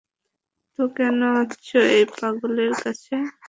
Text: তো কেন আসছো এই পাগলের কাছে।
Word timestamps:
তো 0.79 0.83
কেন 0.95 1.19
আসছো 1.35 1.77
এই 1.91 2.03
পাগলের 2.13 2.71
কাছে। 2.83 3.15